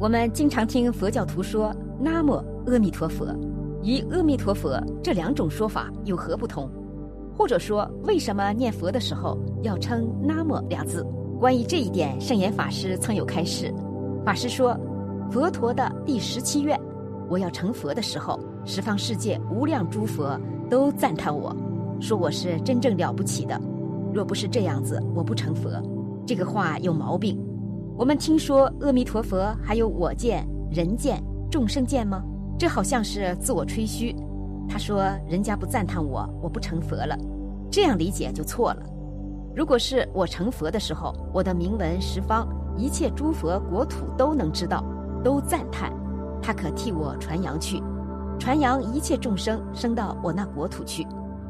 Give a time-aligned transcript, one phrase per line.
[0.00, 2.34] 我们经常听佛教徒说“南无
[2.66, 3.26] 阿弥陀佛”，
[3.82, 6.70] 与“阿弥陀佛”这两种说法有何不同？
[7.36, 11.04] 或者说，为什么念佛的时候要称“南无”两字？
[11.40, 13.74] 关于这一点，圣严法师曾有开示。
[14.24, 14.78] 法师说
[15.32, 16.78] ：“佛陀的第十七愿，
[17.28, 20.38] 我要成佛的时候，十方世界无量诸佛
[20.70, 21.52] 都赞叹我，
[22.00, 23.60] 说我是真正了不起的。
[24.14, 25.68] 若不是这样子，我不成佛。”
[26.24, 27.36] 这个话有毛病。
[27.98, 32.22] 我们听说阿弥陀佛还有我见、人见、众生见吗？
[32.56, 34.14] 这好像是自我吹嘘。
[34.68, 37.18] 他说：“人家不赞叹我，我不成佛了。”
[37.72, 38.82] 这样理解就错了。
[39.52, 42.46] 如果是我成佛的时候，我的名闻十方
[42.76, 44.84] 一切诸佛国土都能知道，
[45.24, 45.92] 都赞叹，
[46.40, 47.82] 他可替我传扬去，
[48.38, 51.04] 传扬一切众生升到我那国土去，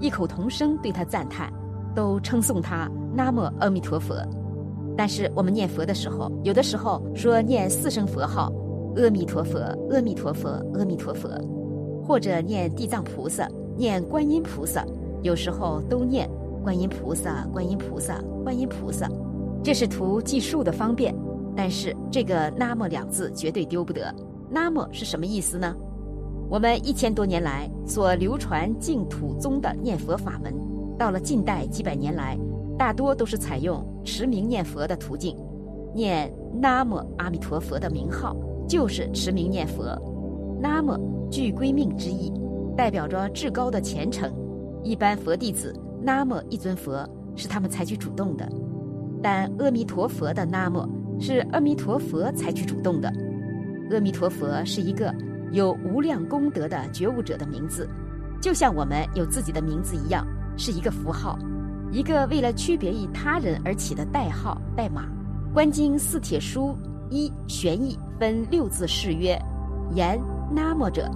[0.00, 1.52] 异口同声对他赞叹，
[1.94, 4.16] 都称颂他南无阿弥陀佛。
[4.96, 8.52] 但是我们念佛的时候，有的时候说念四声佛号，
[8.96, 9.58] 阿弥陀佛，
[9.90, 11.28] 阿弥陀佛，阿弥陀佛，
[12.04, 14.84] 或者念地藏菩萨，念观音菩萨，
[15.22, 16.28] 有时候都念
[16.62, 19.08] 观音菩萨，观音菩萨，观音菩萨，
[19.62, 21.14] 这是图计数的方便。
[21.54, 24.14] 但是这个“南无”两字绝对丢不得。
[24.50, 25.74] 南无是什么意思呢？
[26.48, 30.54] 我们一千多年来所流传净土宗的念佛法门，
[30.98, 32.38] 到了近代几百年来。
[32.78, 35.36] 大多都是采用持名念佛的途径，
[35.94, 38.36] 念南无阿弥陀佛的名号，
[38.68, 39.96] 就是持名念佛。
[40.60, 42.32] 南无具归命之意，
[42.76, 44.32] 代表着至高的虔诚。
[44.82, 48.48] 一般佛弟子南无一尊佛是他们采取主动的，
[49.22, 50.88] 但阿弥陀佛的南无
[51.20, 53.12] 是阿弥陀佛采取主动的。
[53.90, 55.14] 阿弥陀佛是一个
[55.52, 57.88] 有无量功德的觉悟者的名字，
[58.40, 61.38] 就像我们有自己的名字一样，是一个符号。
[61.92, 65.02] 一个为了区别于他人而起的代号、代码，
[65.52, 66.74] 《观经四帖书
[67.10, 69.38] 一玄义》分六字誓曰
[69.94, 70.18] ：“言
[70.50, 71.06] 南无者，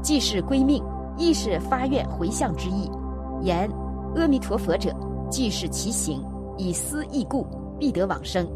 [0.00, 0.84] 既是归命，
[1.18, 2.88] 亦是发愿回向之意；
[3.42, 3.68] 言
[4.14, 4.94] 阿弥陀佛者，
[5.28, 6.24] 既是其行，
[6.56, 7.44] 以思义故，
[7.76, 8.46] 必得往生。”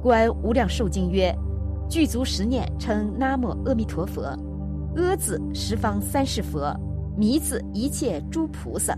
[0.02, 1.36] 《观无量寿经》曰
[1.86, 4.22] ：“具足十念称南无阿弥陀佛，
[4.96, 6.74] 阿字十方三世佛，
[7.14, 8.96] 弥字一切诸菩萨。”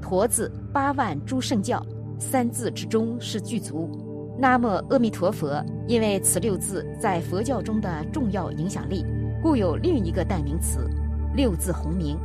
[0.00, 1.84] 陀字八万诸圣教，
[2.18, 3.90] 三字之中是具足。
[4.38, 9.04] 南无阿弥陀佛，因为此六字在佛教中的重要影响力，
[9.42, 10.80] 故有另一个代名词——
[11.34, 12.18] 六字洪名。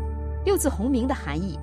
[0.44, 1.58] 六字洪名的含义：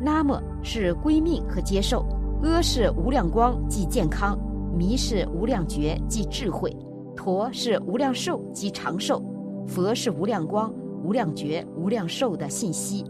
[0.00, 2.04] 南无是归命和接受，
[2.42, 4.38] 阿是无量光即健康，
[4.76, 6.76] 弥是无量觉即智慧，
[7.16, 9.24] 陀是无量寿即长寿，
[9.66, 10.70] 佛是无量光、
[11.02, 13.04] 无量觉、无量寿的信息。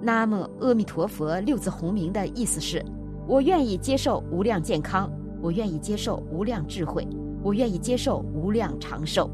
[0.00, 2.84] 南无阿弥陀佛六字洪名的意思是：
[3.26, 5.10] 我愿意接受无量健康，
[5.42, 7.06] 我愿意接受无量智慧，
[7.42, 9.28] 我愿意接受无量长寿。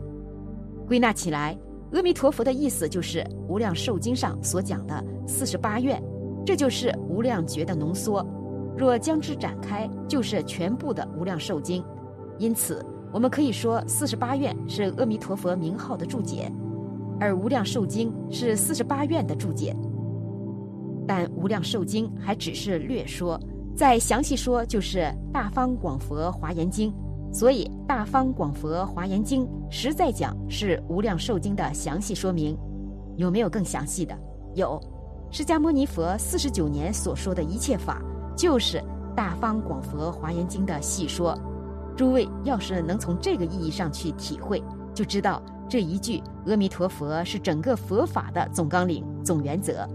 [0.86, 1.56] 归纳起来，
[1.92, 6.02] 阿弥陀佛的意思就是《无量寿经》上所讲的四十八愿，
[6.46, 8.26] 这就是无量觉的浓缩。
[8.76, 11.82] 若将之展开，就是全部的《无量寿经》。
[12.38, 16.50] 因此，我们可以说四十八愿是阿弥陀佛名号的注解，
[17.20, 19.76] 而《无量寿经》是四十八愿的注解。
[21.06, 23.40] 但《无量寿经》还只是略说，
[23.76, 24.98] 再详细说就是
[25.32, 26.92] 《大方广佛华严经》，
[27.32, 32.56] 所以《大方广佛华严经》实在讲是《无量寿经》的详细说明。
[33.16, 34.16] 有没有更详细的？
[34.54, 34.80] 有，
[35.30, 38.02] 释迦牟尼佛四十九年所说的一切法，
[38.36, 38.78] 就是
[39.14, 41.38] 《大方广佛华严经》的细说。
[41.96, 44.60] 诸位要是能从这个意义上去体会，
[44.92, 49.88] 就知道这一句阿弥陀佛是整个佛法的总纲领、总原则。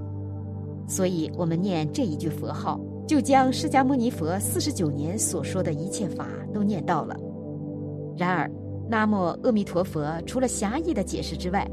[0.89, 7.15] 所以，我们念这一句佛号，就将释迦牟尼佛四十九年所说的一切法都念到了。
[8.17, 8.51] 然而，
[8.89, 11.69] 南无阿弥陀佛除了狭义的解释之外，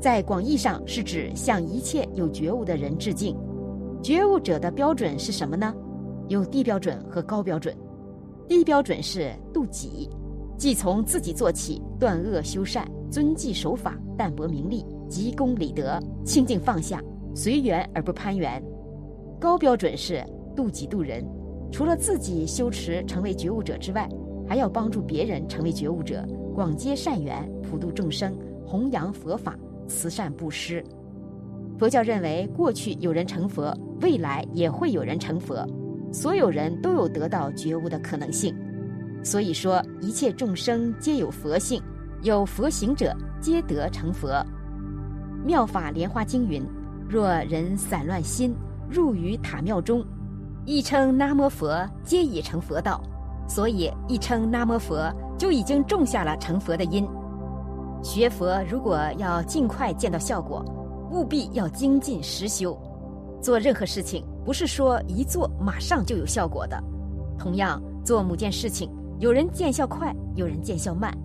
[0.00, 3.36] 在广义上是指向一切有觉悟的人致敬。
[4.02, 5.72] 觉悟者的标准是什么呢？
[6.28, 7.74] 有低标准和高标准。
[8.48, 10.10] 低标准是度己，
[10.58, 17.02] 即从自己做起，断恶修善，遵纪守法，淡泊名利，急功理德，清净放下，
[17.36, 18.62] 随缘而不攀缘。
[19.38, 20.24] 高标准是
[20.56, 21.22] 度己度人，
[21.70, 24.08] 除了自己修持成为觉悟者之外，
[24.48, 28.34] 还要帮助别人成为觉悟者，广结善缘，普度众生，
[28.64, 29.54] 弘扬佛法，
[29.86, 30.82] 慈善布施。
[31.78, 35.62] 佛教认为，过去有人成佛，未来也会有人成佛，
[36.10, 38.56] 所有人都有得到觉悟的可能性。
[39.22, 41.82] 所以说，一切众生皆有佛性，
[42.22, 44.42] 有佛行者皆得成佛。
[45.44, 46.62] 妙法莲花经云：
[47.08, 48.54] 若人散乱心，
[48.90, 50.04] 入于塔庙中，
[50.64, 53.00] 一称南无佛，皆已成佛道。
[53.48, 57.08] 所以一称南无佛，就已经种下了成佛的因。
[58.02, 60.64] 学佛如果要尽快见到效果，
[61.12, 62.76] 务必要精进实修。
[63.40, 66.82] 做任何事情，不是说一做马上就有效果的。
[67.38, 68.90] 同样，做某件事情。
[69.20, 71.16] 有人见效快，有人见效慢。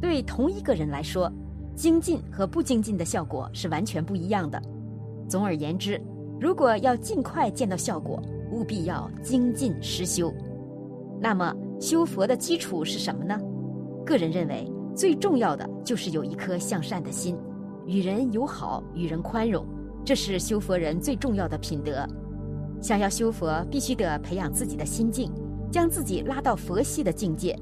[0.00, 1.30] 对同一个人来说，
[1.74, 4.60] 精进和不精进的效果是完全不一样的。
[5.28, 6.00] 总而言之，
[6.40, 10.32] 如果要尽快见到效果，务必要精进实修。
[11.20, 13.38] 那么，修佛的基础是什么呢？
[14.04, 17.36] 个人认为，最重要的就是有一颗向善的心，
[17.86, 19.66] 与人友好，与人宽容，
[20.04, 22.06] 这是修佛人最重要的品德。
[22.80, 25.30] 想要修佛，必须得培养自己的心境。
[25.68, 27.54] 将自己拉到佛系的境界，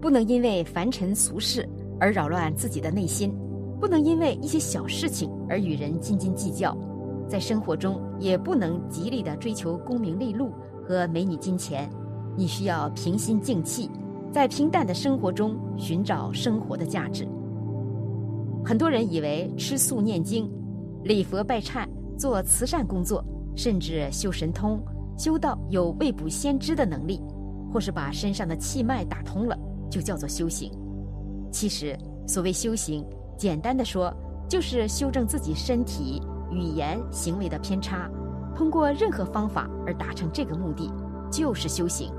[0.00, 1.68] 不能因为凡尘俗事
[2.00, 3.32] 而扰乱自己的内心，
[3.80, 6.76] 不能因为一些小事情而与人斤斤计较，
[7.28, 10.50] 在生活中也不能极力的追求功名利禄
[10.82, 11.90] 和美女金钱。
[12.36, 13.90] 你需要平心静气，
[14.30, 17.26] 在平淡的生活中寻找生活的价值。
[18.64, 20.50] 很多人以为吃素念经、
[21.02, 21.86] 礼佛拜忏、
[22.18, 23.24] 做慈善工作，
[23.54, 24.78] 甚至修神通。
[25.16, 27.22] 修道有未卜先知的能力，
[27.72, 29.58] 或是把身上的气脉打通了，
[29.90, 30.70] 就叫做修行。
[31.50, 31.96] 其实，
[32.26, 33.02] 所谓修行，
[33.36, 34.12] 简单的说，
[34.48, 38.10] 就是修正自己身体、语言、行为的偏差，
[38.54, 40.92] 通过任何方法而达成这个目的，
[41.30, 42.12] 就是修行。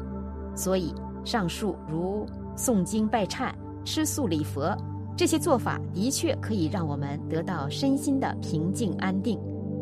[0.55, 0.93] 所以，
[1.23, 2.25] 上述如
[2.55, 3.51] 诵经拜忏、
[3.83, 4.75] 吃素礼佛
[5.15, 9.39] 这些做法，的确可以让我们得到身心的平静安定，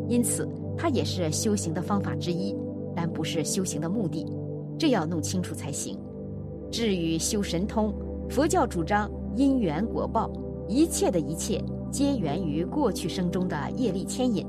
[0.08, 2.56] 因此，它也是修行的方法之一。
[2.94, 4.26] 但不是修行的目的，
[4.78, 5.98] 这要弄清楚才行。
[6.70, 7.94] 至于修神通，
[8.30, 10.30] 佛教主张因缘果报，
[10.68, 14.46] 一切的一切皆源于过去生中的业力牵引，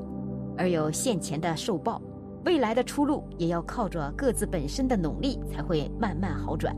[0.57, 2.01] 而有现前的受报，
[2.45, 6.75] 未来的出路也要靠着各自本身的努力才会慢慢好转。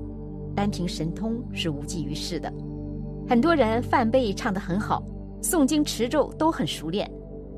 [0.55, 2.51] 单凭神通是无济于事的。
[3.27, 5.03] 很多人梵呗唱得很好，
[5.41, 7.09] 诵经持咒都很熟练，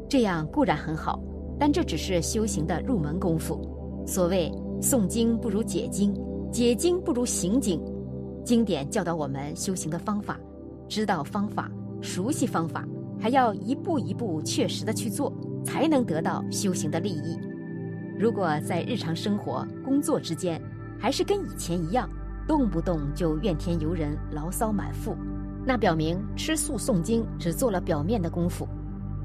[0.07, 1.19] 这样固然很好，
[1.57, 3.59] 但这只是修行的入门功夫。
[4.05, 4.51] 所谓
[4.81, 6.13] 诵经不如解经，
[6.51, 7.81] 解经不如行经。
[8.43, 10.39] 经典教导我们修行的方法，
[10.91, 11.71] 知道方法，
[12.01, 12.85] 熟悉方法，
[13.17, 15.31] 还要一步一步确实的去做，
[15.63, 17.39] 才能得到修行的利益。
[18.19, 20.61] 如果在日常生活、工作之间，
[20.99, 22.09] 还是跟以前一样，
[22.45, 25.15] 动不动就怨天尤人、牢骚满腹，
[25.65, 28.67] 那表明吃素诵经只做了表面的功夫，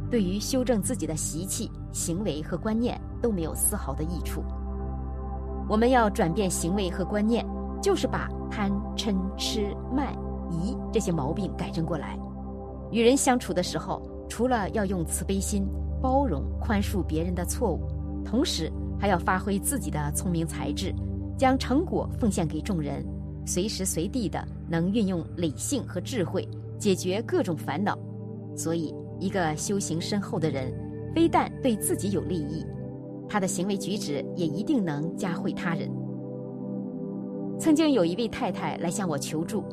[0.08, 4.40] 对于修正自己的习气、行为和观念都没有丝毫的益处。
[5.68, 7.44] 我们要转变行为和观念，
[7.82, 10.14] 就是把贪嗔痴慢
[10.50, 12.18] 疑这些毛病改正过来。
[12.90, 15.66] 与人相处的时候，除了要用慈悲心
[16.00, 17.80] 包容宽恕别人的错误，
[18.24, 20.94] 同时还要发挥自己的聪明才智，
[21.36, 23.04] 将成果奉献给众人，
[23.44, 26.48] 随时随地的能运用理性和智慧
[26.78, 27.98] 解决各种烦恼。
[28.56, 30.72] 所以，一个修行深厚的人，
[31.14, 32.64] 非但对自己有利益。
[33.28, 35.90] 他的行为举止也一定能加惠他人。
[37.58, 39.64] 曾经有一位太太来向我求助，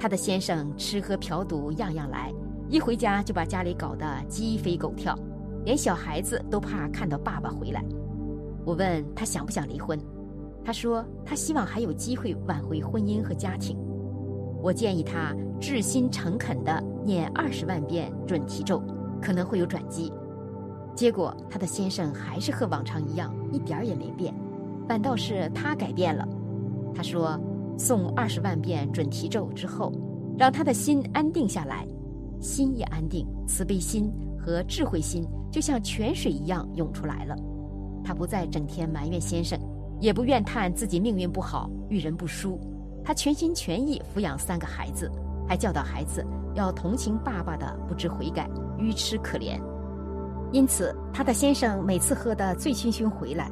[0.00, 2.32] 她的先生吃喝嫖赌样样来，
[2.70, 5.14] 一回家就把家里搞得鸡飞狗跳，
[5.62, 7.84] 连小孩子都怕看到爸爸回来。
[8.64, 10.00] 我问他想不想离婚，
[10.64, 13.76] 他说他希望还有机会挽回婚姻和家庭。
[14.62, 18.82] 我建议他至心诚恳地念二十万遍准提咒，
[19.20, 20.10] 可能会有转机。
[20.94, 24.34] 结果，他的先生还是和往常一样，一点儿也没变，
[24.88, 26.26] 反倒是他改变了。
[26.94, 27.38] 他说，
[27.80, 29.90] 诵二十万遍准提咒之后，
[30.38, 31.88] 让他的心安定下来，
[32.38, 37.34] 心也安定，慈悲心和智慧心就像泉水一样涌出来了。
[38.04, 39.58] 他不再整天埋怨先生，
[39.98, 42.60] 也不怨叹自己命运不好，遇人不淑。
[43.02, 45.10] 他全心全意抚养三个孩子，
[45.48, 46.22] 还教导孩子
[46.54, 48.46] 要同情爸爸的不知悔改、
[48.78, 49.58] 愚痴可怜。
[50.52, 53.50] 因此，他的先生每次喝得醉醺醺回来，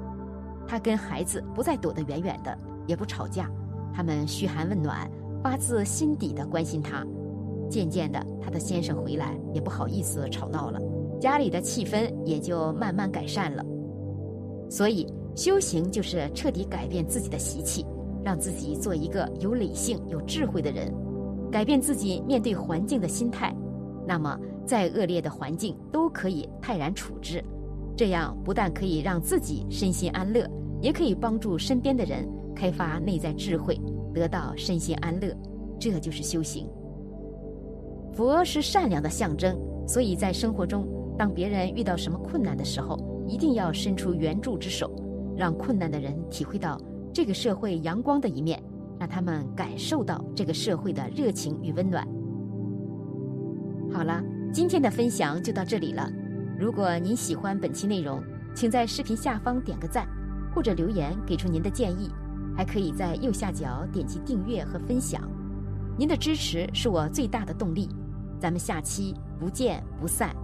[0.67, 2.57] 他跟孩子不再躲得远远的，
[2.87, 3.51] 也不吵架，
[3.95, 5.11] 他们嘘寒问暖，
[5.42, 7.04] 发自心底的关心他。
[7.71, 10.80] 渐渐的，他的先生回来也不好意思吵闹了，
[11.21, 13.62] 家里的气氛也就慢慢改善了。
[14.71, 17.85] 所以，修行就是彻底改变自己的习气，
[18.25, 20.92] 让自己做一个有理性、有智慧的人，
[21.50, 23.54] 改变自己面对环境的心态。
[24.07, 27.45] 那么，再恶劣的环境都可以泰然处之。
[27.97, 30.49] 这样不但可以让自己身心安乐，
[30.80, 32.26] 也可以帮助身边的人
[32.59, 33.81] 开发内在智慧，
[34.12, 35.33] 得到身心安乐。
[35.79, 36.69] 这就是修行。
[38.12, 40.85] 佛是善良的象征，所以在生活中，
[41.17, 42.99] 当别人遇到什么困难的时候，
[43.29, 44.91] 一定要伸出援助之手，
[45.37, 46.77] 让困难的人体会到
[47.15, 48.61] 这个社会阳光的一面，
[48.99, 52.05] 让他们感受到这个社会的热情与温暖。
[53.93, 54.21] 好了，
[54.53, 56.11] 今天的分享就到这里了。
[56.59, 58.21] 如果您喜欢本期内容，
[58.53, 60.09] 请在视频下方点个赞，
[60.53, 62.11] 或者留言给出您的建议，
[62.59, 65.23] 还可以在右下角点击订阅和分享。
[65.97, 67.88] 您的支持是我最大的动力。
[68.41, 70.35] 咱们下期不见不散。